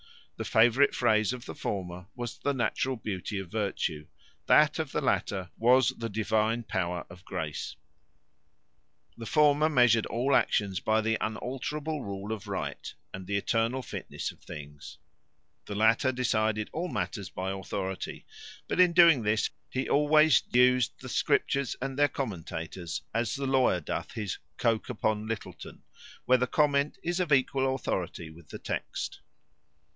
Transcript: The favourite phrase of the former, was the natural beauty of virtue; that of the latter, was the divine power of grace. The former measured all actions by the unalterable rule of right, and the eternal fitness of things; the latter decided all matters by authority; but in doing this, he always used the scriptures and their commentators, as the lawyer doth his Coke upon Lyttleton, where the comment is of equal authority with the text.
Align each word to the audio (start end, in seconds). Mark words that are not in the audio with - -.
The 0.35 0.43
favourite 0.45 0.95
phrase 0.95 1.33
of 1.33 1.45
the 1.45 1.53
former, 1.53 2.07
was 2.15 2.39
the 2.39 2.55
natural 2.55 2.95
beauty 2.95 3.37
of 3.37 3.51
virtue; 3.51 4.07
that 4.47 4.79
of 4.79 4.91
the 4.91 4.99
latter, 5.01 5.51
was 5.57 5.89
the 5.89 6.09
divine 6.09 6.63
power 6.63 7.05
of 7.11 7.23
grace. 7.23 7.75
The 9.15 9.27
former 9.27 9.69
measured 9.69 10.07
all 10.07 10.35
actions 10.35 10.79
by 10.79 11.01
the 11.01 11.19
unalterable 11.21 12.03
rule 12.03 12.31
of 12.31 12.47
right, 12.47 12.91
and 13.13 13.27
the 13.27 13.37
eternal 13.37 13.83
fitness 13.83 14.31
of 14.31 14.39
things; 14.39 14.97
the 15.67 15.75
latter 15.75 16.11
decided 16.11 16.71
all 16.73 16.87
matters 16.87 17.29
by 17.29 17.51
authority; 17.51 18.25
but 18.67 18.79
in 18.79 18.93
doing 18.93 19.21
this, 19.21 19.51
he 19.69 19.87
always 19.87 20.41
used 20.51 20.99
the 20.99 21.09
scriptures 21.09 21.75
and 21.79 21.99
their 21.99 22.07
commentators, 22.09 23.03
as 23.13 23.35
the 23.35 23.45
lawyer 23.45 23.79
doth 23.79 24.13
his 24.13 24.39
Coke 24.57 24.89
upon 24.89 25.27
Lyttleton, 25.27 25.83
where 26.25 26.39
the 26.39 26.47
comment 26.47 26.97
is 27.03 27.19
of 27.19 27.31
equal 27.31 27.75
authority 27.75 28.31
with 28.31 28.49
the 28.49 28.57
text. 28.57 29.19